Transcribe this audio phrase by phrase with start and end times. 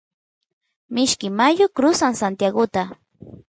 [0.93, 2.83] mishki mayu crusan santiaguta